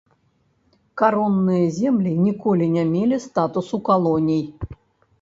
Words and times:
Каронныя 1.01 1.69
землі 1.79 2.15
ніколі 2.25 2.73
не 2.79 2.89
мелі 2.97 3.23
статусу 3.29 3.85
калоній. 3.93 4.43